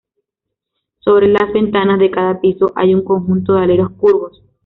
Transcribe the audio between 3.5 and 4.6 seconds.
de aleros curvos.